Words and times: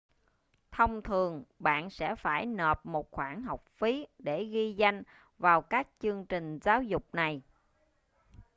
thông 0.71 1.01
thường 1.01 1.43
bạn 1.59 1.89
sẽ 1.89 2.15
phải 2.15 2.45
nộp 2.45 2.85
một 2.85 3.11
khoản 3.11 3.43
học 3.43 3.63
phí 3.69 4.07
để 4.19 4.43
ghi 4.43 4.73
danh 4.77 5.03
vào 5.37 5.61
các 5.61 5.87
chương 5.99 6.25
trình 6.25 6.59
giáo 6.63 6.83
dục 6.83 7.03
này 7.13 7.41